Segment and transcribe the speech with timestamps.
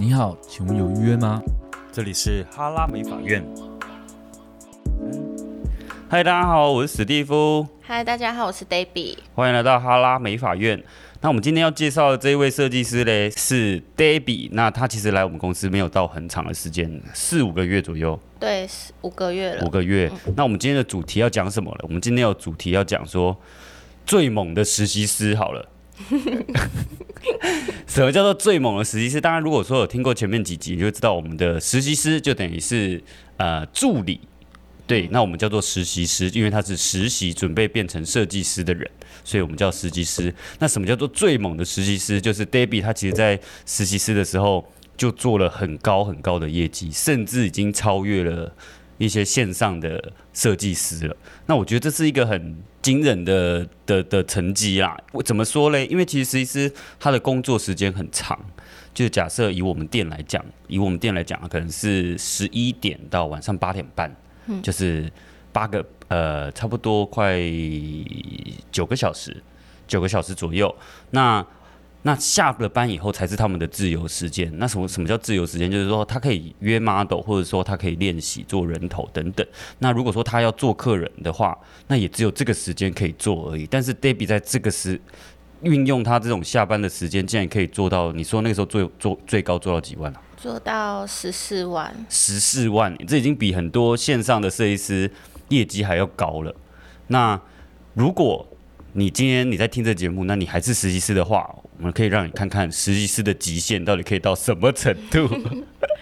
[0.00, 1.42] 你好，请问有预约吗？
[1.90, 3.44] 这里是哈拉美法院。
[6.08, 7.66] 嗨，大家好，我是史蒂夫。
[7.82, 9.16] 嗨，大家好，我是 Debbie。
[9.34, 10.80] 欢迎来到哈拉美法院。
[11.20, 14.48] 那我们今天要介绍的这一位设计师嘞，是 Debbie。
[14.52, 18.16] 那他其实来我们公司没有到很长的时间，四五个月左右。
[18.38, 18.68] 对，
[19.00, 19.66] 五个月了。
[19.66, 20.08] 五个月。
[20.28, 20.34] 嗯。
[20.36, 21.80] 那我们今天的主题要讲什么了？
[21.82, 23.36] 我们今天有主题要讲说
[24.06, 25.34] 最猛的实习师。
[25.34, 25.68] 好了。
[27.86, 29.20] 什么叫做最猛的实习师？
[29.20, 33.02] 当然，如果说有听过前面几集，你就知道我们的实习师就等于是
[33.36, 34.20] 呃助理，
[34.86, 38.88] 对，那我们叫做实习师，因为他是实习准备变成设计师的人，
[39.24, 40.32] 所以我们叫实习师。
[40.60, 42.20] 那什么叫做最猛的实习师？
[42.20, 44.64] 就是 Debbie，他其实在实习师的时候
[44.96, 48.54] 就做了很高很高的业绩，甚至已经超越了
[48.98, 51.16] 一些线上的设计师了。
[51.46, 54.96] 那我觉得这是一个很惊人的的的成绩啦！
[55.12, 55.86] 我怎么说嘞？
[55.86, 58.38] 因为其实设计师他的工作时间很长，
[58.92, 64.14] 就是假设以我们店来讲，以我们店来讲，可能是十一点到晚上八点半，
[64.46, 65.10] 嗯，就是
[65.52, 67.38] 八个呃，差不多快
[68.70, 69.42] 九个小时，
[69.86, 70.74] 九个小时左右。
[71.10, 71.44] 那
[72.08, 74.50] 那下了班以后才是他们的自由时间。
[74.56, 75.70] 那什么什么叫自由时间？
[75.70, 79.46] 就是说他可以约 model，或者说他可以练习做人头等等。
[79.80, 81.54] 那如果说他要做客人的话，
[81.86, 83.66] 那也只有这个时间可以做而已。
[83.66, 84.98] 但是 Debbie 在这个时
[85.60, 90.22] 运用他这种下班的时间，竟然可以做到，你说那个时候最做最高做到几万啊？
[90.34, 91.94] 做到十四万。
[92.08, 95.10] 十四万，这已经比很多线上的设计师
[95.50, 96.54] 业绩还要高了。
[97.08, 97.38] 那
[97.92, 98.46] 如果
[98.98, 105.28] 你今天你在听这节目，那你还是实习师的话，我们可以让你看看实习师的极限到底可以到什么程度。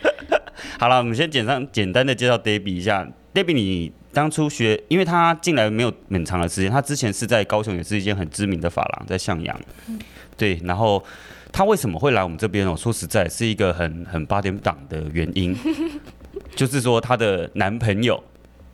[0.80, 3.06] 好了，我们先简单简单的介绍 Debbie 一下。
[3.34, 9.61] Debbie，你当初学，因为他进来没有很长的时间，他之前是在高雄，也是一间很知名的发廊，在向阳。
[10.39, 11.05] 对，然后
[11.52, 12.74] 他为什么会来我们这边哦？
[12.74, 15.55] 说实在，是一个很很八点档的原因，
[16.56, 18.24] 就是说他的男朋友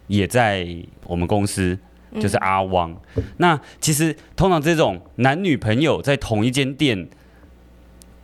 [0.06, 0.65] 也在
[1.06, 1.77] 我们公司。
[2.21, 2.95] 就是阿汪，
[3.39, 7.09] 那其实通常这种男女朋友在同一间店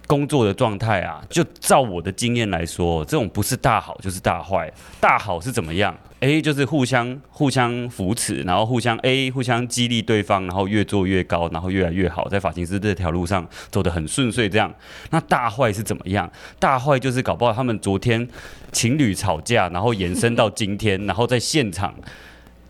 [0.06, 4.70] 工作的状态啊，就照我的经验来说，这种不是大好就是大坏。
[5.00, 14.48] 大好是怎么样？A 就是互相互相扶持，然后互相 A 互相激励对方，然后越做越高，然后越来越好，在发型师这条路上走得很顺遂。
[14.48, 14.74] 这样，
[15.10, 16.30] 那大坏是怎么样？
[16.58, 18.26] 大坏就是搞不好他们昨天
[18.72, 21.94] 情侣吵架，然后延伸到今天，然后在现场。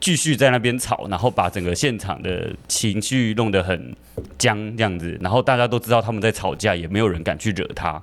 [0.00, 3.94] 继续在那边吵，然后把整个现场的情绪弄得很
[4.38, 8.00] 僵，这样子，然后大家都知道他们在吵架，也没有人敢去惹他。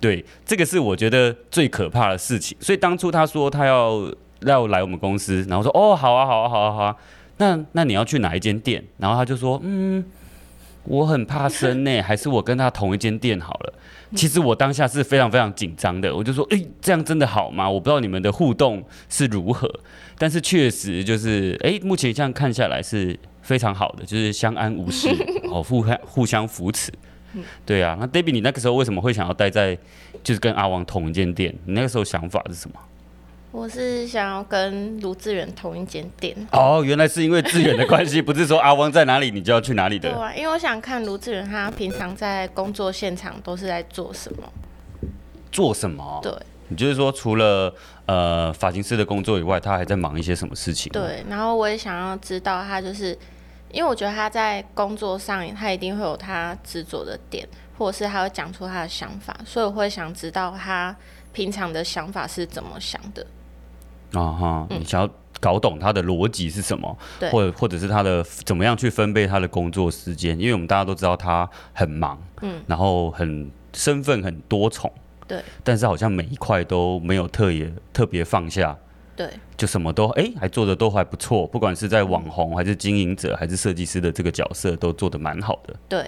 [0.00, 2.56] 对，这个是我觉得最可怕的事情。
[2.60, 6.96] 所以当初他说他要要来我们公司，然后说哦，好啊，好啊，好啊，好啊。
[7.38, 8.84] 那那你要去哪一间店？
[8.98, 10.04] 然后他就说嗯，
[10.84, 13.74] 我很怕生呢， 还是我跟他同一间店好了。
[14.14, 17.68] 其实我当下是非常非常紧张的，我就说，诶，这样真的好吗？
[17.68, 19.68] 我不知道你们的互动是如何，
[20.18, 25.08] 但是确实就是，诶，目前这样看下来是非常好的，就是相安无事，
[25.50, 26.92] 哦，互相互相扶持，
[27.66, 27.96] 对啊。
[27.98, 29.76] 那 Debbie，你那个时候为什么会想要待在，
[30.22, 31.52] 就是跟阿王同一间店？
[31.64, 32.76] 你那个时候想法是什么？
[33.54, 40.10] 我是想要跟卢志远同一间店哦，原来是因为志远的关系，不是说阿汪在哪里你就要去哪里的。
[40.10, 44.42] 对啊，因为我想看卢志远他平常在工作现场都是在做什么。
[45.52, 46.18] 做什么？
[46.20, 46.32] 对，
[46.66, 47.72] 你就是说除了
[48.06, 50.92] 呃发型师的工作以外，他还在忙一些什么事情？
[50.92, 53.16] 对，然后我也想要知道他就是，
[53.70, 57.46] 因为我觉得他在工作上他一定会有他执着的点，
[57.78, 60.94] 或者是他会讲出他的想法，所以我会想知道他
[61.32, 63.24] 平常的想法是怎么想的。
[64.14, 65.08] 啊哈，你想要
[65.40, 70.38] 搞懂他的逻辑是什么，对，或者或者是他的怎么样去分配他的工作时间？
[70.38, 74.90] 因为我们大家都知道他很忙，嗯，然后很身份很多重，
[75.26, 78.76] 对，但是好像每一块都没有特别特别放下，
[79.14, 86.06] 对，就什么都哎、欸，还做的都还不错，不管是在网红还是经营者还是设计师的这个角色都做的蛮好的，对。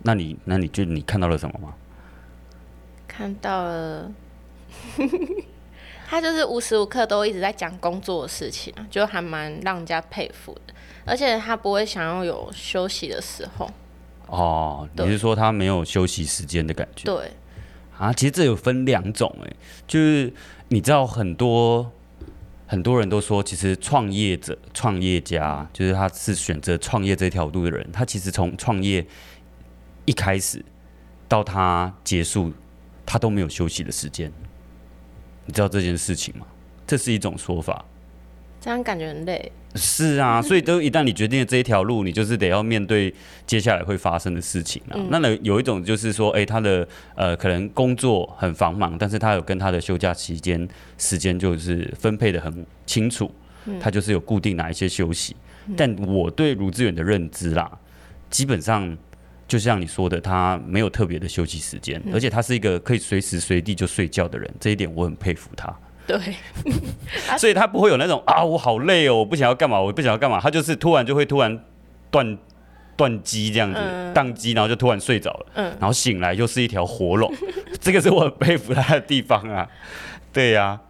[0.00, 1.74] 那你那你觉得你看到了什么吗？
[3.08, 4.12] 看到了。
[6.10, 10.72] 他就是无时无刻都一直在讲工作的事情，就还蛮让人家佩服的。
[11.04, 13.70] 而且他不会想要有休息的时候。
[14.26, 17.04] 哦，你是说他没有休息时间的感觉？
[17.04, 17.30] 对。
[17.98, 19.52] 啊，其实这有分两种，哎，
[19.86, 20.32] 就是
[20.68, 21.90] 你知道很多
[22.66, 29.06] 很多人都说，其实创业者、创业家，就是他是选择创业这条路的人，他其实从创业
[30.06, 30.64] 一开始
[31.28, 32.52] 到他结束，
[33.04, 34.32] 他都没有休息的时间。
[35.48, 36.46] 你知道这件事情吗？
[36.86, 37.82] 这是一种说法。
[38.60, 39.50] 这样感觉很累。
[39.76, 43.12] 是啊， 所以都一旦你决定了这一条路，你就是得要面对
[43.46, 44.92] 接下来会发生的事情啊。
[44.96, 50.68] 嗯、那呢，有一种就是说，哎、欸，他的呃可能工作很繁忙，但是他有跟他的休假期间
[50.98, 53.30] 时间就是分配的很清楚，
[53.80, 55.34] 他就是有固定哪一些休息。
[55.66, 57.70] 嗯、但我对卢志远的认知啦，
[58.28, 58.94] 基本上
[59.48, 65.74] 就像你说的，他没有特别的休息时间，嗯、而且他是一个可以随时随地就睡觉的人，这一点我很佩服他。
[66.06, 66.18] 对，
[67.38, 71.58] 所以他不会有那种啊，我好累哦，我不想要干嘛，我不想要干嘛，他就是突然就会突然
[72.10, 72.38] 断
[72.96, 73.78] 断机这样子，
[74.14, 77.32] 宕、嗯、机，然后就突然睡着了，嗯，然后醒来又是一条活龙，
[77.80, 79.66] 这个是我很佩服他的地方啊。
[80.32, 80.80] 对呀、啊，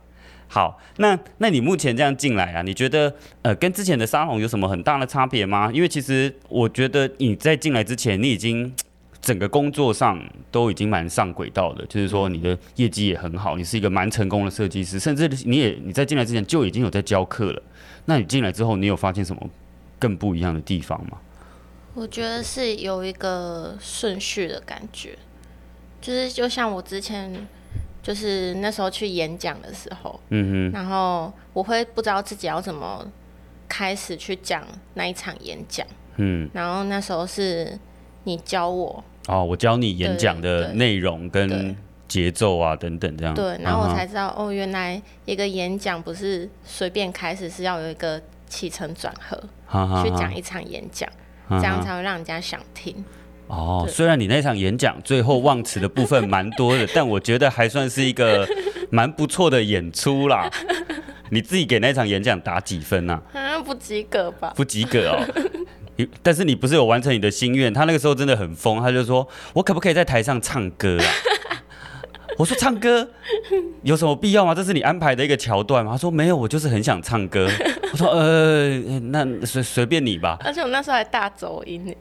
[0.49, 5.71] 好，那那你目前这样进来啊，你觉得呃跟之前的沙龙有什么很大的差别吗？
[5.73, 8.75] 因为其实我觉得你在进来之前，你已经。
[9.21, 10.19] 整个工作上
[10.51, 17.61] 都已经蛮上轨道的，就是说你的业绩也很好，你是一个蛮成功的设计师，甚至你也你在进来之前就已经有在教课了。
[18.07, 19.51] 那你进来之后，你有发现什么
[19.99, 21.19] 更不一样的地方吗？
[21.95, 25.19] 我觉得是有一个顺序的感觉，
[26.01, 27.47] 就是就像我之前
[28.03, 33.07] 就是那时候去演讲的时候，嗯哼，然后我会不知道自己要怎么
[33.69, 34.65] 开始去讲
[34.95, 35.87] 那一场演讲，
[36.17, 37.79] 嗯，然后那时候是
[38.25, 39.05] 你教我。
[39.27, 41.77] 哦，我教你演讲的内容跟
[42.09, 43.35] 节奏啊等等这样。
[43.35, 49.39] 对，然后我才知道，哦，原来一个演讲不是随便开始，是要有一个起承转合，
[50.03, 51.07] 去讲一场演讲，
[51.51, 53.05] 这样才会让人家想听。
[53.49, 58.47] 哦，虽然你那场演讲最后忘词的部分蛮多的， 但我觉得还算是一个
[58.91, 60.49] 蛮不错的演出啦。
[61.31, 63.21] 你自己给那场演讲打几分呢？
[63.35, 64.53] 啊，不及格吧？
[64.57, 65.21] 不及格哦。
[66.23, 67.75] 但是你不是有完成你的心愿？
[67.75, 71.05] 他那个时候真的很疯，他就说：“我可不可以在台上唱歌啊？”
[72.39, 73.07] 我说：“唱歌
[73.83, 74.55] 有什么必要吗？
[74.55, 77.51] 这是你安排的一个桥段吗？”他说：“没有，我就是很想唱歌。”
[77.91, 78.79] 我说：“呃，
[79.11, 81.95] 那随随便你吧。”而且我那时候还大走音。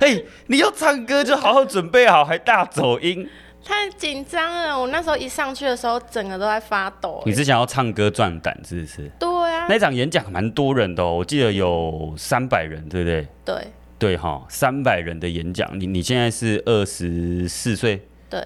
[0.00, 3.28] 哎，你要唱歌就好好准备好，还大走音。
[3.64, 4.80] 太紧张了！
[4.80, 7.20] 我那时候一上去的时候，整个都在发抖。
[7.26, 9.10] 你是想要唱歌壮胆，是不是？
[9.18, 9.66] 对啊。
[9.68, 13.26] 那场演讲蛮多人的哦，我记得有三百人，对不对？
[13.44, 13.66] 对。
[13.98, 18.06] 对哈，三百人的演讲，你你现在是二十四岁？
[18.30, 18.40] 对。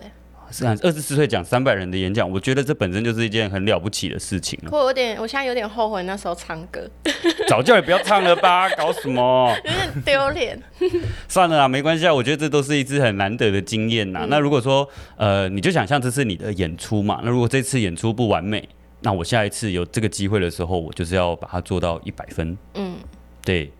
[0.50, 4.70] 是啊，二十四岁讲三百人的演讲，我觉得这本身就是一件很了不起的事情了。
[4.72, 6.88] 我有点，我现在有点后悔那时候唱歌。
[7.48, 9.54] 早叫你不要唱了吧， 搞什么？
[9.64, 10.60] 有点丢脸。
[11.28, 14.20] 算了啦，没关系啊，我觉得这都是一次很难得的经验呐。
[14.22, 18.68] 嗯、那如果说，呃，你就想象这是你的演出嘛，那如果这次演出不完美，
[19.02, 22.56] 那我下一次有这个机会的时候，我就是要把它做到一百分。
[22.74, 22.96] 嗯，
[23.44, 23.72] 对。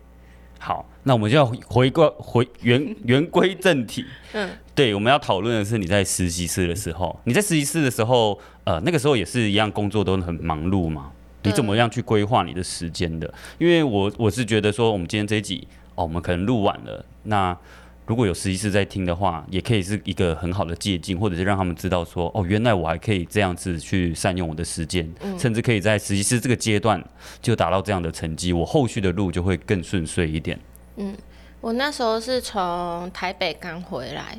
[0.63, 4.05] 好，那我们就要回归回原原归正题。
[4.33, 11.11] 嗯，对，我们要讨论的是你在实习室的时候，你在实习室的时候，呃，那个时候也是一样，工作都很忙碌嘛。
[11.41, 13.33] 你怎么样去规划你的时间的？
[13.57, 17.57] 因为我我是觉得说，我们今天这一集哦，我们可能录晚了，那
[18.05, 27.01] 如果有实习师在听的话，也可以是一个很好的借鉴，或者是让他们知道说，哦，原来我还可以这样子去善用我的时间，嗯、甚至可以在实习师这个阶段
[27.41, 30.59] 就达到这样的成绩，我后续的路就会更顺遂一点。
[30.97, 31.15] 嗯，
[31.61, 34.37] 我那时候是从台北刚回来。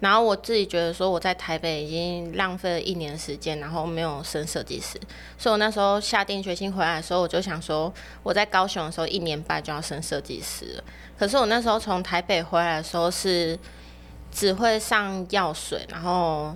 [0.00, 5.00] 然后我自己觉得说我在台北已经浪费了一年时间，然后没有升设计师，
[5.38, 7.92] 所以我那时候下定决心回来的时候，我就想说
[8.22, 10.84] 我在高雄的时候一年半就要升设计师了。
[11.18, 13.58] 可是我那时候从台北回来的时候是
[14.30, 16.54] 只会上药水，然后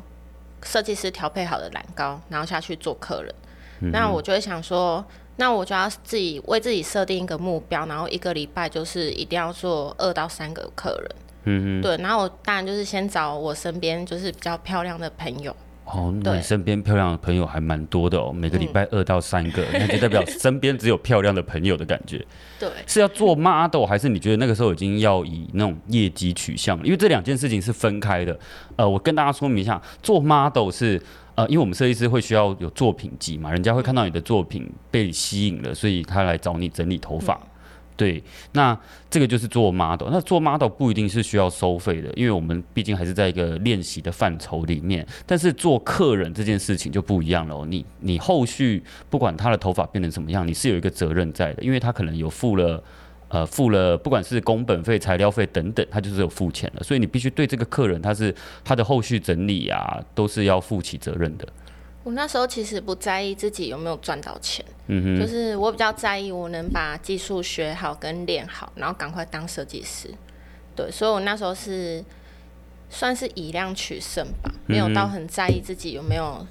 [0.62, 3.34] 设计师调配好的蓝膏，然后下去做客人。
[3.80, 5.02] 嗯、那我就会想说，
[5.36, 11.10] 那我就要自己为自己设定一个目标，然后一个礼拜就是一定要做二到三个客人。
[11.44, 15.54] 嗯哼，对，然后我当然就是先找我身边就是比较漂亮的朋友。
[15.90, 22.22] 哦，那你身边漂亮的朋友还蛮多的哦，每个礼拜二到三个，嗯、那就代表身边只有漂亮的朋友的感觉。
[22.60, 26.76] 对，是要做 model 还是你觉得那个时候已经要以那种业绩取向？
[26.84, 28.38] 因为这两件事情是分开的。
[28.76, 31.00] 呃，我跟大家说明一下，做 model 是
[31.36, 37.32] 呃，因为我们设计师会需要有作品集嘛，人家会看到你的作品被吸引了，所以他来找你整理头发。
[37.34, 37.48] 嗯
[37.98, 38.78] 对，那
[39.10, 40.08] 这个就是做 model。
[40.08, 45.04] 那做 model 不一定是需要收费的，因为我们毕竟还是在一个练习的范畴里面。
[45.26, 47.66] 但是做客人这件事情就不一样了。
[47.66, 52.80] 你你后续不管他的头发变成什么样，你是有一个责任在的，因为他可能有付了
[53.26, 56.82] 呃付了，不管是工本费、材料费等等，他就是有付钱了。
[56.84, 58.32] 所以你必须对这个客人，他是
[58.64, 61.48] 他的后续整理啊，都是要负起责任的。
[62.08, 70.08] 我那时候其实不在意自己有没有赚到钱，嗯哼，就是我比较在意我能把技术学好跟练好，然后赶快当设计师。
[70.74, 72.02] 对，所以我那时候是
[72.88, 76.46] 算是以量取胜吧，没有到很在意自己有没有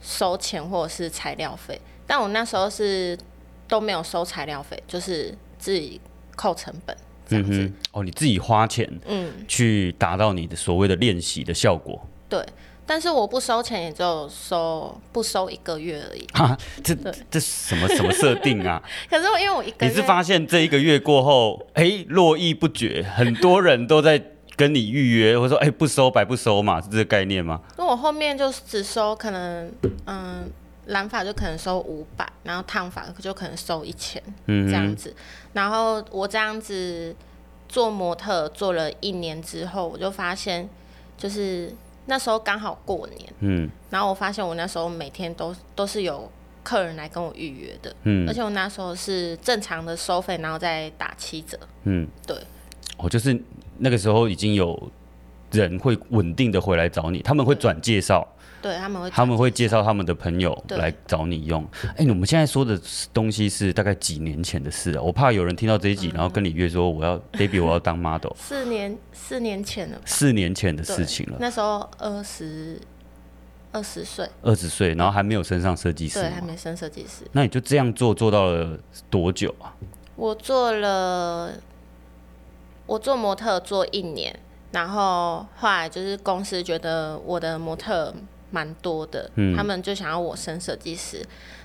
[0.00, 1.80] 收钱或者是材料费。
[2.06, 3.18] 但我那时候是
[3.66, 6.00] 都没有收材料费，就是自己
[6.36, 6.96] 扣成本
[7.28, 7.58] 这样子。
[7.58, 12.06] 嗯、哦，你自己花钱，嗯，去达到你的所谓的练习的效果。
[12.28, 12.44] 对，
[12.86, 16.26] 但是我不收钱，也就收不收一个月而已。
[16.32, 16.94] 哈，这
[17.30, 18.82] 这什么什么设定啊？
[19.10, 24.22] 可是我因为我一个月，你是发现这一个月过后，哎，络绎不绝，很多人都在。
[24.56, 27.60] 跟你预约，或者说哎、欸，不收白不收嘛，是这个概念吗？
[27.76, 29.72] 那我后面就只收可能，
[30.06, 30.48] 嗯，
[30.86, 35.12] 染发就可能收五百，然后烫发就可能收一千，嗯，这样子。
[35.54, 37.16] 然后我这样子
[37.68, 40.68] 做模特做了一年之后，我就发现，
[41.18, 41.74] 就是
[42.06, 46.30] 那时候刚好过年，嗯，然后我发现我那时候每天都都是有
[46.62, 52.36] 客人来跟我预约的，嗯，而且我那时候是正常的收费，然后再打七折，嗯，对，
[52.96, 53.40] 我就是。
[53.76, 54.80] 那个时候已经有
[55.50, 58.24] 人会稳定的回来找你，他们会转介绍，
[58.64, 61.62] 对，他们会他们会介绍他们的朋友来找你用。
[61.98, 62.80] 哎，我们现在说的
[63.12, 65.02] 东西是大概几年前的事啊？
[65.02, 68.32] 我怕有人听到这一集，然后跟你约说我要 baby，我要当 model。
[68.36, 71.36] 四年四年前了，四年前的事情了。
[71.38, 72.80] 那时候二十
[73.70, 77.28] 二十岁，二十岁，然后还没有升上设计师，对，还没升设计师。
[77.32, 78.78] 那你就这样做做到了
[79.10, 79.76] 多久啊？
[80.16, 81.52] 我做了。
[82.86, 84.38] 我做模特做一年，
[84.70, 88.14] 然后后来就是公司觉得我的模特
[88.54, 91.18] 蛮多的，嗯，他们就想要我升设计师，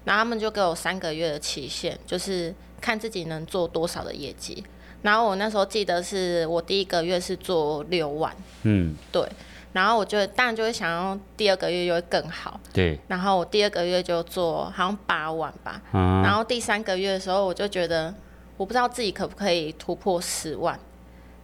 [0.05, 4.63] 然后他们就给我三个月的期限，就是看自己能做多少的业绩。
[5.03, 9.23] 然后我那时候记得是我第一个月是做六万，嗯，对，
[9.71, 18.11] 然后我就当然就会想要第二个月就会更好，对，然后我第二个月就做好像八万吧，嗯，然后第三个月的时候我就觉得
[18.57, 20.79] 我不知道自己可不可以突破十万。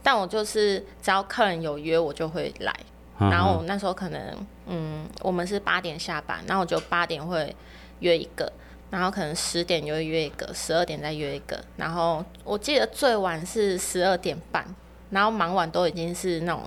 [0.02, 2.72] 但我就是只要客人有约，我就会来。
[3.18, 7.56] 嗯、然后我那时候可能，嗯，我们是八点下班，然后我就八点会
[8.00, 8.52] 约一个，
[8.90, 11.64] 然后可能十点就会约一个，十二点再约一个。
[11.78, 14.66] 然后我记得最晚是十二点半，
[15.10, 16.64] 然后忙完都已经是那种。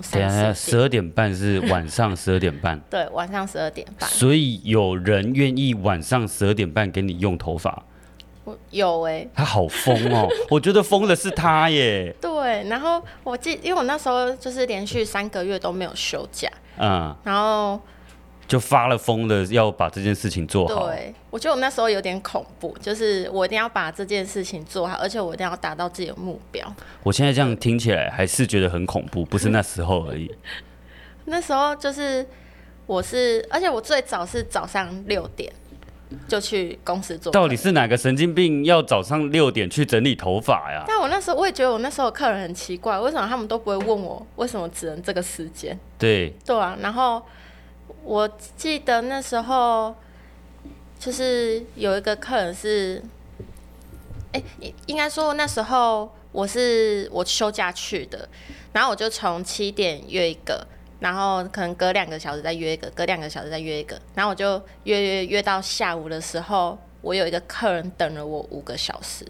[0.55, 2.79] 十二点半是晚上十二点半。
[2.89, 4.09] 对，晚上十二点半。
[4.09, 7.85] 所以有人愿意晚上十二点半给你用头发？
[8.71, 10.27] 有哎、欸，他好疯哦！
[10.49, 12.11] 我觉得疯的是他耶。
[12.19, 17.81] 对，然后我记，因为我那时候就是连续三个月都没有休假，嗯，然后
[18.47, 20.87] 就发了疯的要把这件事情做好。
[20.87, 26.75] 对，我觉得我那时候有点恐怖，就是我一定要把这件事情做好，而且我一定要达到自己的目标。
[27.03, 30.35] 我现在这样听起来还是觉得很恐怖，不是那时候而已。
[31.27, 32.27] 那时候就是
[32.87, 35.53] 我是，而且我最早是早上六点。
[36.27, 37.33] 就去公司做。
[37.33, 40.85] 到底是哪个神经病要早上六点去整理头发呀？
[40.87, 45.79] 但我那时候我也觉得我那时候客人很奇怪，为什么他们都不会问我为什么只能这个时间？
[45.99, 47.23] 对对啊，然后
[48.03, 49.95] 我记得那时候
[50.99, 53.03] 就是有一个客人是，
[54.33, 58.29] 哎、欸，应该说那时候我是我休假去的，
[58.73, 60.67] 然后我就从七点约一个。
[61.01, 69.25] 然后可能隔两个小时再约一个，隔两个小时再约一个，然后我就约约约到下午的时候，我有一个客人等了我五个小时，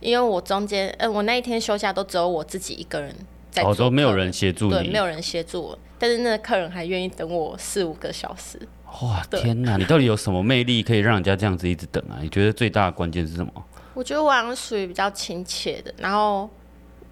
[0.00, 3.14] 因为我中间，呃，我那一天休假都只有我自己一个人
[3.50, 8.60] 在做，哦，都没有人协助你，对，没有人协助我，但是那个客人还愿意等我四五个小时。
[9.02, 12.18] 哇，天哪， 你到底有什么魅力可以让人家这样子一直等啊？
[12.20, 13.52] 你觉得最大的关键是什么？
[13.94, 16.48] 我觉得我好像属于比较亲切的，然后。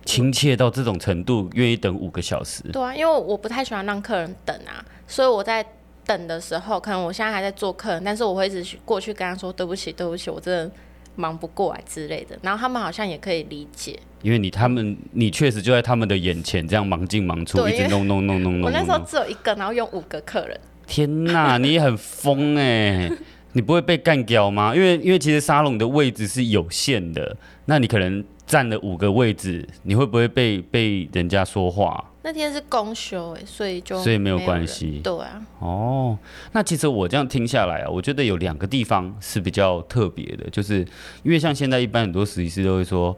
[0.05, 2.63] 亲切到这种程度，愿意等五个小时。
[2.73, 5.65] 对啊，因为我不太喜欢让客人等啊，所以我在
[6.07, 10.71] 等的时候，可能我现在还在做客人，但是我会一直过去跟他说对不起，对不起，我真的
[11.17, 12.39] 忙不过来之类的。
[12.43, 18.63] 然后他们好像也可以理解，因为你他们你确实就在他们的眼前这样忙进忙出，一直弄弄弄弄 弄。
[18.63, 20.61] 我那时候只有一个，然后用五个客人。
[20.87, 23.11] 天哪，你也很疯哎！
[23.53, 24.75] 你不会被干掉吗？
[24.75, 27.35] 因为因为其实沙龙的位置是有限的，
[27.65, 28.23] 那你可能。
[28.47, 32.13] 占了五个位置，你会不会被被人家说话？
[32.23, 35.01] 那天是公休哎，所以就所以没有关系。
[35.05, 35.43] 对啊。
[35.59, 36.19] 哦，
[36.53, 40.79] 那其实我这样听下来啊，我觉得有两个地方是比较特别的，就是
[41.23, 43.15] 因为像现在一般很多实习师都会说，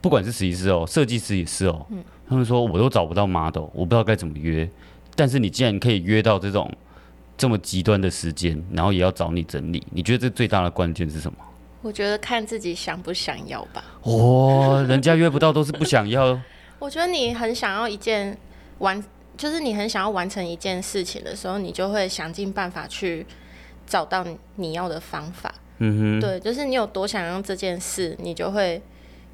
[0.00, 4.68] 不管是实习师哦，设计师也是哦，嗯，他们说我都找不到 model，我不知道该怎么约。
[5.16, 6.70] 但是你既然可以约到这种
[7.36, 11.38] 这么极端的时间，然后也要找你整理，你觉得这最大的关键是什么？
[11.80, 13.84] 我觉得看自己想不想要吧。
[14.02, 16.38] 哦，人家约不到都是不想要。
[16.78, 18.36] 我觉得你很想要一件
[18.78, 19.02] 完，
[19.36, 23.26] 就是你很想要完成一件事情的时候，你就会想尽办法去
[23.86, 24.24] 找到
[24.56, 25.54] 你要的方法。
[25.78, 28.82] 嗯哼，对，就是你有多想要这件事，你就会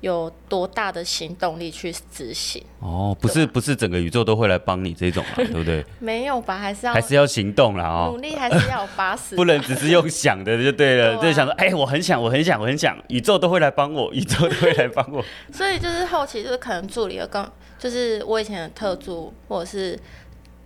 [0.05, 2.63] 有多大的行动力去执行。
[2.79, 5.83] 哦，不是不是整个宇宙都会来帮你这种嘛， 对不对？
[5.99, 8.11] 没有吧，还是要还是要行动啦哦。
[8.13, 15.25] 努力还是要有巴士，不能只是用想的就对了， 就想说，哎、欸，我很想，我很想，我很想，宇宙都会来帮我， 宇宙都会来帮我。
[15.51, 19.99] 所以就是后期就是可能助理会跟，就是我以前的特助或者是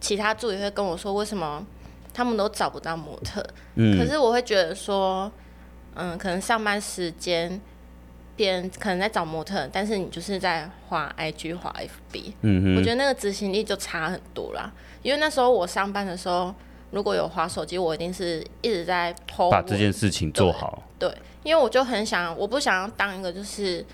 [0.00, 1.64] 其他助理会跟我说，为什么
[2.12, 3.40] 他们都找不到模特？
[3.76, 5.30] 嗯，可是我会觉得说，
[5.94, 7.60] 嗯，可能上班时间。
[8.38, 14.72] 别人可能在找模特，但是你就是在滑 IG、滑 FB，嗯哼，我觉得那个执行力就差很多啦。
[15.02, 16.54] 因为那时候我上班的时候，
[16.92, 20.84] 如果有滑手机，我一定是一直在 po，把这件事情做好。
[21.00, 23.84] 对，对，因为我就很想，我不想要当一个就是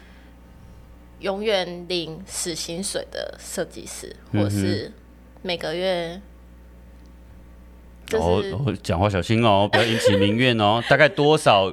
[1.20, 4.92] 永远领死薪水的设计师，嗯，或者是
[5.40, 6.20] 每个月，
[8.04, 10.82] 就是，哦，讲话小心哦，不要引起民怨哦。
[10.86, 11.72] 大概多少？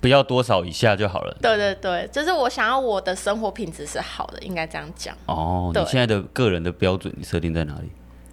[0.00, 1.36] 不要多少以下就好了。
[1.42, 5.14] 对对对，就是我想要我的生活品质是好的，应该这样讲。
[5.26, 7.90] 哦，你现在的个人的标准，你设定在哪里？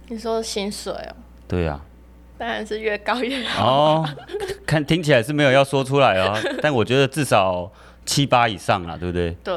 [0.08, 1.16] 你说薪水哦？
[1.46, 1.80] 对呀、啊，
[2.38, 3.70] 当然是越高越好。
[3.70, 4.08] 哦，
[4.66, 7.70] 看听起来是没有要说出来哦， 但我觉得至少
[8.06, 9.36] 七八以上啦，对不对？
[9.44, 9.54] 对。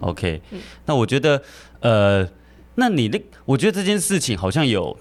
[0.00, 1.40] OK，、嗯、那我觉得，
[1.80, 2.28] 呃，
[2.74, 4.94] 那你那，我觉得这件事情好像有。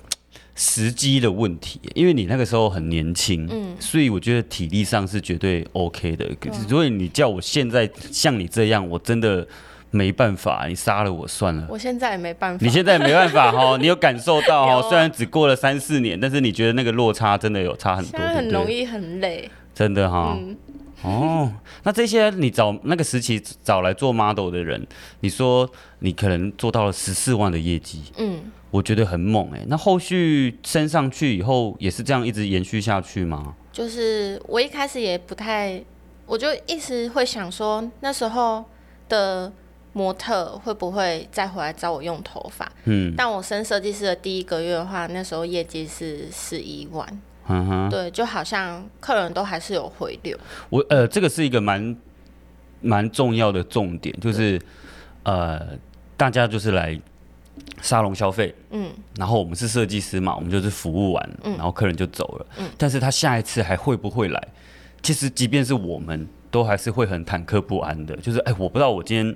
[0.56, 6.30] 时机的问题，因为你那个时候很年轻，嗯，所以我觉得体力上是绝对 OK 的。
[6.40, 9.48] 可是，所以你叫我现在像你这样，我真的
[9.90, 10.68] 没办法。
[10.68, 11.66] 你杀了我算了。
[11.70, 12.64] 我现在也没办法。
[12.64, 14.90] 你现在也没办法哈， 你有感受到哈？
[14.90, 18.20] 虽然只过了三四年，但是你觉得那个落差真的有差很多？
[18.20, 20.38] 很容易很累，真的哈。
[20.40, 20.56] 嗯、
[21.02, 24.86] 哦，那这些你找那个时期找来做 model 的人，
[25.22, 25.68] 你说
[26.00, 28.40] 你可能做到了十四万的业绩，嗯。
[28.74, 33.56] 我觉得很猛哎、欸，那后续升上去以后也是这样一直延续下去吗？
[33.72, 35.80] 就是我一开始也不太，
[36.26, 38.66] 我就一直会想说，那时候
[39.08, 39.54] 的
[39.92, 42.68] 模特会不会再回来找我用头发？
[42.86, 47.08] 嗯，但我升设计师的第一个月的话，那时候业绩是十一万，
[47.50, 50.36] 嗯哼，对，就好像客人都还是有回流。
[50.72, 51.96] 我呃，这个是一个蛮
[52.82, 54.60] 蛮重要的重点，就是
[55.22, 55.78] 呃，
[56.18, 57.00] 大家就是来。
[57.82, 64.48] 沙龙消费，嗯，然后我们是设计师嘛，我们就是服务完，嗯，然后客人就走了，嗯，但是他下一次还会不会来？
[65.02, 69.36] 其实即便是我们都还是会很忐忑不安的，就是哎，我不知道我今天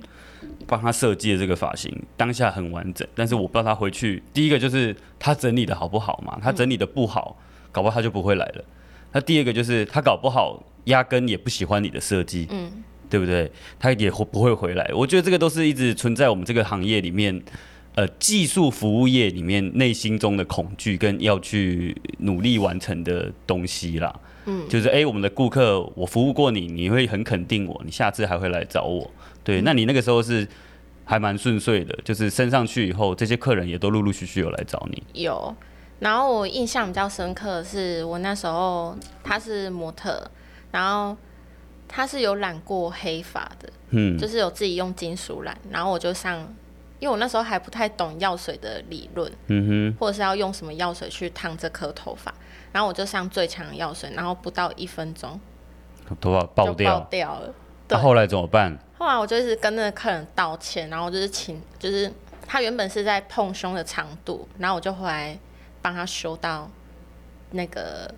[0.66, 7.36] 帮他设计的这个发型当下很完整，但是我不知道他回去第一个就是他整理的好不好嘛，他整理的不好，
[7.70, 8.64] 搞不好他就不会来了。
[9.12, 12.72] 那第二个就是他搞不好压根也不喜欢你的设计，嗯，
[13.10, 13.50] 对不对？
[13.78, 14.90] 他也会不会回来？
[14.94, 17.42] 我觉得这个都是一直存在我们这个行业里面。
[17.98, 29.10] 呃，技术服务业里面内心中的恐惧跟要去努力完成的东西啦，嗯，就是哎、欸，我们的顾客，我服务过你，你会很肯定我，你下次还会来找我，
[29.42, 30.46] 对，嗯、那你那个时候是
[31.04, 35.02] 还蛮顺遂的，就是升上去以后，这些客人也都陆陆续续有来找你。
[35.14, 35.52] 有，
[35.98, 40.22] 然后我印象比较深刻的是，我那时候他是模特，
[40.70, 41.16] 然后
[41.88, 46.48] 他是有染过黑发的，嗯，就是有自己用金属染，然后我就上。
[46.98, 52.32] 因为我那时候还不太懂药水的理论，嗯哼，或者是要用什么药水去烫这颗头发，
[52.72, 55.40] 然后我就上最强的药水，然后不到一分钟，
[56.20, 57.54] 头发爆掉，爆掉了。
[57.88, 58.76] 那、啊、后来怎么办？
[58.98, 62.12] 后来我就一直跟那个客人道歉，然后就是请，就是
[62.46, 65.38] 他原本是在碰胸的长度，然后我就回来
[65.80, 66.70] 帮他修到
[67.50, 68.12] 那个。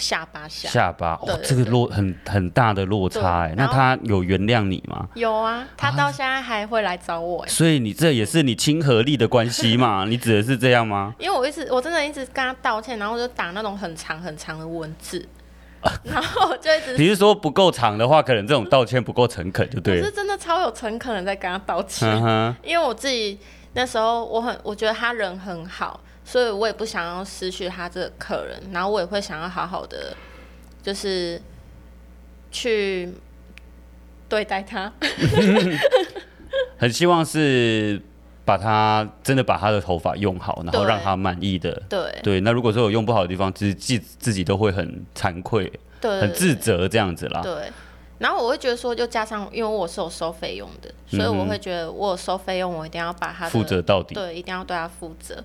[0.00, 5.06] 下巴下下巴，哦，这个落很很大的落差哎，那他有原谅你吗？
[5.14, 7.48] 有啊，他到现在还会来找我哎。
[7.48, 10.04] 所以你这也是你亲和力的关系嘛？
[10.08, 11.14] 你指的是这样吗？
[11.18, 15.28] 因为我一直我真的一直跟他道歉，然后就打那种很长很长的文字，
[16.04, 16.96] 然后我就一直。
[16.96, 20.00] 你是说不够长的话，可能这种道歉不够诚恳，就对了。
[20.00, 22.08] 可是真的超有诚恳的在跟他道歉，
[22.64, 23.38] 因为我自己
[23.74, 26.00] 那时候我很我觉得他人很好。
[26.30, 30.16] 所以我也不想要失去他这个客人，然后我也会想要好好的，
[30.80, 31.42] 就是
[32.52, 33.12] 去
[34.28, 34.92] 对待他。
[36.78, 38.00] 很希望是
[38.44, 41.82] 把他真的把他的头发用好，然后让他满意的。
[41.88, 47.40] 对对，那如果说有用不好的地方，自己自己都会很惭愧，对，很自责这样子啦。
[47.42, 47.72] 对，
[48.18, 54.14] 然后我会觉得说，就加上因为我是有收费用的，所以我会觉得我有收费用，我一定要把他负责到底。
[54.14, 55.42] 对，一定要对他负责。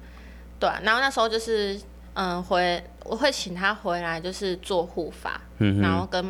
[0.59, 1.79] 对、啊，然后那时候就是，
[2.13, 6.23] 嗯，回我会请他回来，就是做护发，嗯，然后跟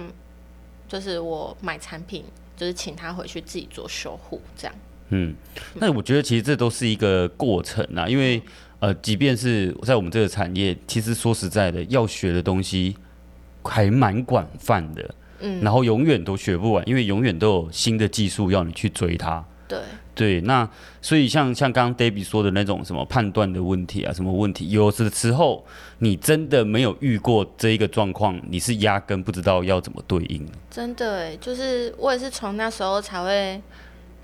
[0.88, 2.24] 就是我买产品，
[2.58, 4.76] 就是请他回去自己做修护，这样。
[5.10, 5.36] 嗯，
[5.76, 8.42] 那我觉得其实这都是一个过程啊，因为
[8.80, 12.98] 呃，即便是在我们这个产业，其实说实在的，要学的东西
[13.64, 19.46] 还蛮广泛的，嗯，然后永远都学不完，因为永远都有新的技术要你去追它。
[19.68, 19.80] 对
[20.16, 20.68] 对，那
[21.02, 25.64] 所以像像刚刚 Debbie 说的那种什么判断的问题啊，什么问题，有的时候
[26.00, 30.48] 你真的没有遇过这一个状况，你是压根不知道要怎么对应。
[30.72, 33.62] 真的哎，就是我也是从那时候才会。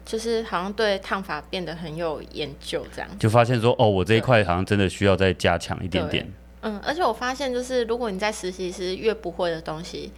[0.04, 6.28] 就是好像对烫发变得很有研究，这样就发现说，哦，我这一块好像真的需要再加强一点点。
[6.62, 10.12] 嗯，而且我发现，就是如果你在实习时越不会的东西，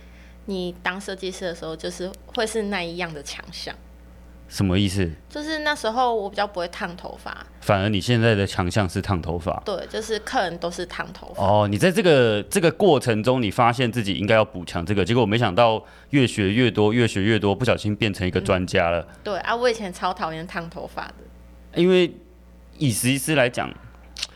[0.45, 3.75] 你当设计师的时候，就是会是那一样的强项。
[4.53, 5.09] 什么意思？
[5.27, 9.59] 就是那时候我比较不会烫头发，反而你现在的强项是烫头发。
[9.65, 11.43] 对，就是客人都是烫头发。
[11.43, 19.01] 哦，你在这个这个过程中，你发现自己应该要补强这个，结果我没想到越学越多，越学越多，不小心变成一个专家了。
[19.01, 21.15] 嗯、对啊，我以前超讨厌烫头发的，
[21.73, 22.15] 因为
[22.77, 23.67] 以实习师来讲，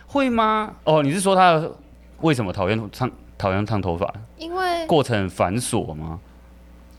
[0.08, 0.74] 会吗？
[0.82, 1.64] 哦，你是说他
[2.22, 4.12] 为什么讨厌烫讨厌烫头发？
[4.36, 6.18] 因为过程很繁琐吗？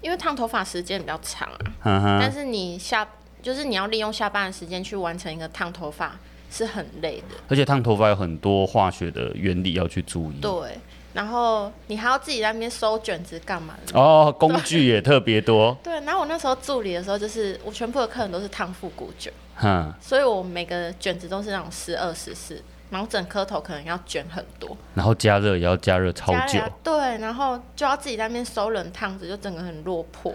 [0.02, 1.48] 因为烫头发时间比较长
[1.82, 3.08] 啊，但是你下
[3.42, 6.18] 就是你要利用下班的时间去完成一个烫头发
[6.52, 10.40] 是很累的，而且烫头发有很多化学的原理要去注意。
[10.42, 10.78] 对，
[11.14, 14.00] 然后你还要自己在那边收卷子干嘛的？
[14.00, 15.78] 哦，工具也特别多。
[15.84, 19.32] 对，然后我那时候助理的时候，就是我全部的客人都是烫复古卷，
[19.62, 22.62] 嗯，所以我每个卷子都是那种十二十四。
[22.90, 30.34] 然后整颗头可能要卷很多，然后加热也要加热超久，对，然后就要自己在那边收冷烫子，就整个很落魄。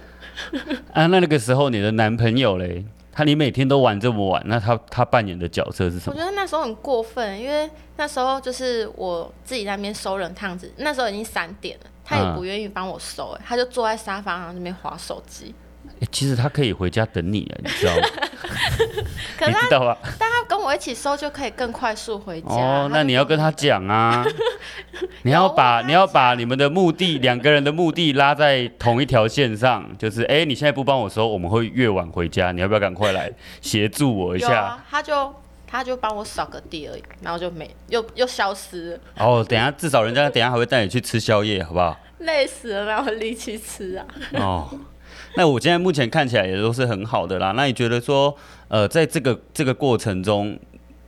[0.93, 2.85] 啊，那那个时候你的男朋友嘞？
[3.17, 6.15] 他你每天都玩这么晚，那他他扮演的角色是什么？
[6.17, 15.55] 我觉得那时候很过分，因为那时候就是我自己在那边收冷烫子，那时候已经三点了，他也不愿意帮我收，哎、嗯，他就坐在沙发上那边划手机。
[16.01, 18.03] 欸、其实他可以回家等你了，你知道吗？
[19.39, 19.97] 可是他你知道吧？
[20.19, 22.49] 但他跟我一起收就可以更快速回家。
[22.49, 24.25] 哦，那你要跟他讲啊，
[25.23, 34.61] 你要把你要把你们的目的两个人的目的拉在同一条线上，就是哎、欸，你现在不帮我收，我们会越晚回家，你要不要赶快来协助我一下？
[34.63, 35.35] 啊、他就
[35.67, 38.99] 他就帮我扫个地而已，然后就没又又消失了。
[39.19, 41.99] 哦，等下至少人家等下还会带你去吃宵夜，好不好？
[42.19, 44.07] 累死了，哪有力气吃啊？
[44.35, 44.69] 哦。
[45.37, 47.53] 那我现在目前看起来也都是很好的啦。
[47.53, 48.35] 那你觉得说，
[48.69, 50.59] 呃，在这个这个过程中，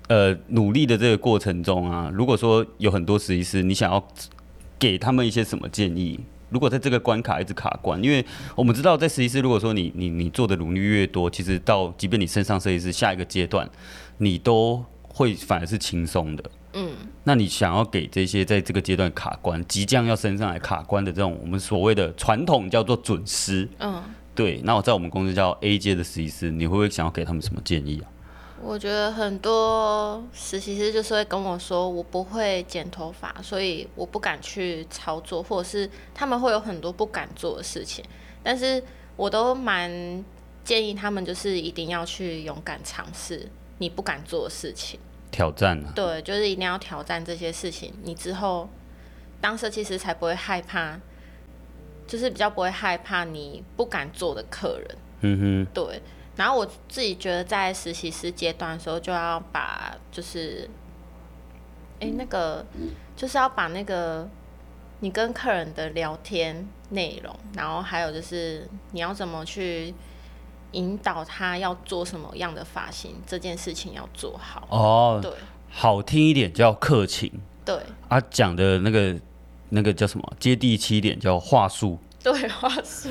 [0.09, 4.05] 呃，努力的这个过程中啊，如果说有很多实习师，你想要
[4.79, 6.19] 给他们一些什么建议？
[6.51, 13.69] 如果在这个关卡一直卡关，因为我们知道在实习师，如果说你你你做的努力越多，其实到即便你升上设计师下一个阶段，
[14.19, 16.45] 你都会反而是轻松的。
[16.77, 16.95] 嗯。
[17.25, 24.01] 那你想要给这些在这个阶段卡关、即将要升上来卡关的这种我们所谓的传统叫做准师，嗯。
[24.35, 28.07] 对，那我在我们公司叫 A 阶的实习师，你会不会想要给他们什么建议啊？
[28.63, 38.05] 我觉得很多实习师就是会跟我说，我不会剪头发，所以我不敢去操作，或者是他们会有很多不敢做的事情。
[38.43, 38.83] 但是
[39.17, 39.91] 我都蛮
[40.65, 44.99] 建议他们，就是一定要去勇敢尝试你不敢做的事情，
[45.37, 45.93] 挑战啊。
[45.95, 48.69] 对，就是一定要挑战这些事情，你之后
[49.41, 50.99] 当设计师才不会害怕。
[52.09, 56.01] 就是比较不会害怕你不敢做的客人，嗯哼，对。
[56.37, 60.71] 然后我自己觉得在实习师阶段的时候，就要把就是，
[61.99, 62.65] 哎，那个
[63.17, 64.29] 就是要把那个
[65.01, 69.93] 你跟客人的聊天内容，然后还有就是你要怎么去
[70.77, 74.67] 引导他要做什么样的发型，这件事情要做好。
[74.71, 75.33] 哦，对，
[75.71, 77.33] 好听一点叫客情，
[77.65, 77.77] 对。
[78.09, 79.17] 啊，讲的那个。
[79.69, 80.33] 那个叫什么？
[80.39, 81.99] 接地气一点叫话术。
[82.23, 83.11] 对，话术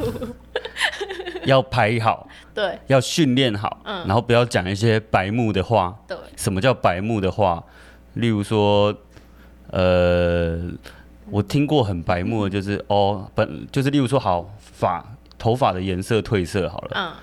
[1.44, 2.30] 要排好。
[2.54, 3.82] 对，要训练好。
[3.84, 5.94] 嗯，然后不要讲一些白目的话。
[6.08, 7.62] 对，什么叫白目的话？
[8.14, 8.96] 例如说，
[9.72, 10.58] 呃，
[11.30, 15.06] 我听过很白目的，就是哦，本就是例如说，好发
[15.38, 16.92] 头发的颜色褪色好了。
[16.96, 17.14] 嗯。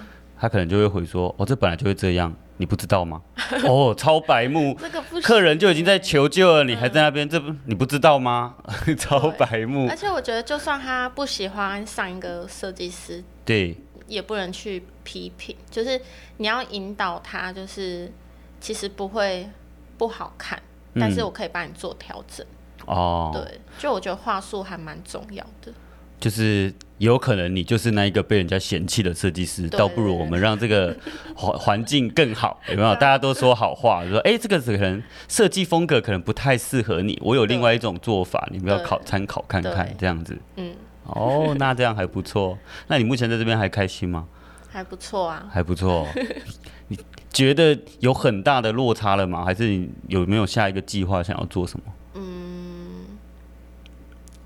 [0.42, 3.22] 他可能就会回说：“哦，这本来就会这样，你不知道吗？”
[3.62, 4.76] 哦，超白目，
[5.22, 8.56] 客人就已经在求救了，你还在那边，这不你不知道吗？
[8.98, 9.86] 超白目。
[9.88, 13.76] 而且我觉得，就算他不喜欢上一个设计师，对，
[14.08, 16.00] 也不能去批评，就是
[16.38, 18.12] 你要引导他，就是
[18.60, 19.48] 其实不会
[19.96, 20.60] 不好看，
[20.96, 22.44] 但是我可以帮你做调整。
[22.86, 25.72] 哦，对，就我觉得话术还蛮重要的。
[26.22, 30.96] 就是有可能你就是那一个被人家嫌弃的设计师，倒不如我们让这个
[31.34, 32.94] 环 环境更好，有没有？
[32.94, 40.38] 大家都说好话，说哎、欸，这个可能设计风格可能不太适合你，我有另外一种做法，你们要考参考看看，这样子。
[40.54, 40.72] 嗯，
[41.06, 42.56] 哦，那这样还不错。
[42.86, 44.28] 那你目前在这边还开心吗？
[44.70, 46.06] 还不错啊，还不错。
[46.86, 46.96] 你
[47.32, 49.44] 觉得有很大的落差了吗？
[49.44, 52.20] 还是你有没有下一个计划想要做什么？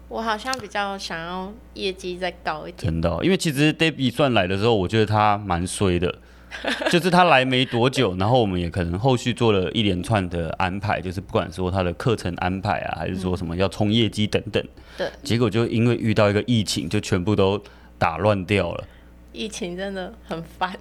[0.09, 2.91] 我好像比较想要业绩再高一点。
[2.93, 6.15] 真的、哦，因为其实 Debbie 算来的时候，我觉得他蛮衰的。
[6.89, 14.65] 就是他来没多久，然后我们也可能后续做了一连串的安排，就是不管说他的课程安排啊，还是说什么要冲业绩等等，
[14.97, 17.61] 对，结果就因为遇到一个疫情，就全部都
[17.99, 18.85] 打乱掉了。
[19.33, 20.73] 疫情真的很烦，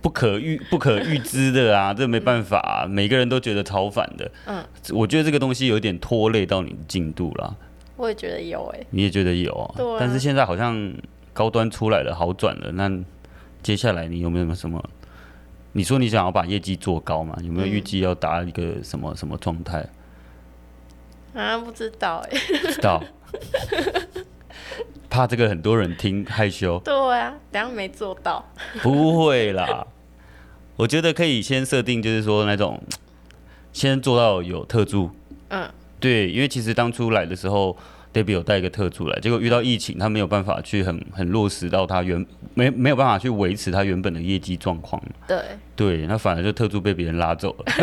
[0.00, 4.30] 不可预 不可预知的啊，这没办法啊，每个人都觉得超烦的。
[4.46, 7.54] 嗯，我觉得这个东西有点拖累到你的进度了。
[8.00, 9.74] 我也觉得有诶，你也觉得有啊？
[9.76, 9.96] 对啊。
[10.00, 10.92] 但是现在好像
[11.34, 12.72] 高端出来了，好转了。
[12.72, 12.90] 那
[13.62, 14.82] 接下来你有没有什么？
[15.72, 17.36] 你说你想要把业绩做高嘛？
[17.42, 19.86] 有没有预计要达一个什么什么状态？
[21.34, 22.38] 啊，不知道哎。
[22.62, 23.02] 不知道。
[25.10, 26.80] 怕这个很多人听害羞。
[26.82, 28.42] 对啊，等下没做到。
[28.80, 29.86] 不会啦，
[30.76, 32.82] 我觉得可以先设定，就是说那种
[33.72, 35.10] 先做到有特助。
[35.50, 35.68] 嗯。
[36.00, 37.76] 对，因为其实当初来的时候
[38.12, 45.00] ，Debbie 有带一个特助来，结果遇到疫情，他没有办法去很很落实到他原没没有办法去维持他原本的业绩状况。
[45.28, 45.38] 对。
[45.76, 47.64] 对，那反而就特助被别人拉走了。
[47.72, 47.82] 是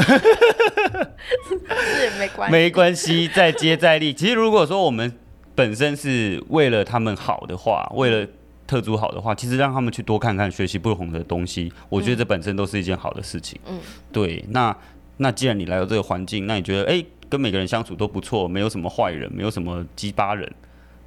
[2.19, 2.51] 没关系。
[2.51, 4.13] 没关系，再接再厉。
[4.13, 5.11] 其实如果说我们
[5.55, 8.27] 本身是为了他们好的话，为了
[8.67, 13.57] 特助好的话，其实让他们去多看看、学习不同的东西，我觉得这本身都是一件好的事情。
[13.67, 13.79] 嗯。
[14.11, 14.75] 对，那
[15.17, 17.03] 那既然你来到这个环境，那你觉得哎？
[17.29, 20.51] 跟每个人相处都不错，没有什么坏人，没有什么鸡巴人，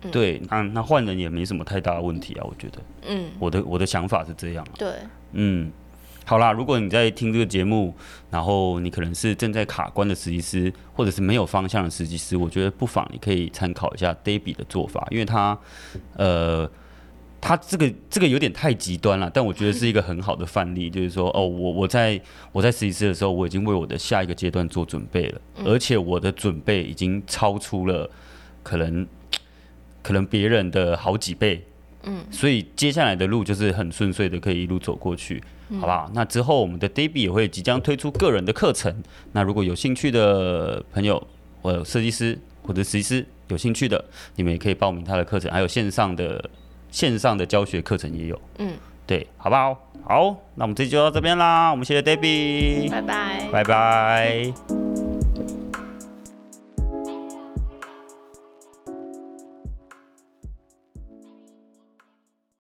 [0.02, 2.78] 嗯、对，那那换人也没什么太大的问题啊，我觉得，
[3.09, 4.92] 嗯，我的我的想法是这样，对，
[5.33, 5.70] 嗯，
[6.24, 7.94] 好啦，如果你在听这个节目，
[8.30, 15.59] 然后你可能是正在卡关的实习师，或者是没有方向的实习师，我觉得不妨你可以参考一下 Debbie 的做法，因为他，
[16.16, 16.70] 呃。
[17.40, 22.20] 他这个这个有点太极端了，但我觉得是一个很好的范例， 就是说，哦，我我在
[22.53, 28.11] 我在实习室的时候，我已经为我的下一个阶段做准备了，而且我的准备已经超出了
[28.62, 29.07] 可能
[30.03, 31.64] 可能别人的好几倍，
[32.03, 35.42] 嗯，所以接下来的路就是很顺遂的，可以一路走过去，
[35.81, 36.11] 好不好？
[36.12, 41.26] 那之后我们的 Debbie 也会即将推出个人的课程，那如果有兴趣的朋友，
[41.62, 44.05] 或者设计师或者实习师有兴趣的，
[44.37, 46.50] 你们也可以报名他的课程，还有线上的。
[46.90, 48.72] 线上的教学课程也有，嗯，
[49.07, 49.79] 对，好不好？
[50.03, 55.10] 好，那我们这期就到这边啦，我们谢谢 Debbie，拜拜，拜拜。